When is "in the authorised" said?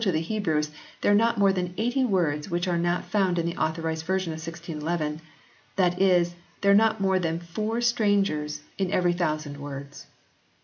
3.37-4.03